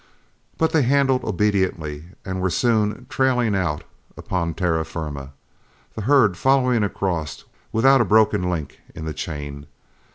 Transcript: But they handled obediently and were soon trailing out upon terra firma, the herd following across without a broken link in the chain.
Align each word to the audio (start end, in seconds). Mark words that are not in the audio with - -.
But 0.57 0.71
they 0.71 0.81
handled 0.81 1.23
obediently 1.23 2.05
and 2.25 2.41
were 2.41 2.49
soon 2.49 3.05
trailing 3.07 3.53
out 3.55 3.83
upon 4.17 4.55
terra 4.55 4.83
firma, 4.83 5.31
the 5.93 6.01
herd 6.01 6.37
following 6.37 6.83
across 6.83 7.43
without 7.71 8.01
a 8.01 8.05
broken 8.05 8.49
link 8.49 8.79
in 8.95 9.05
the 9.05 9.13
chain. 9.13 9.67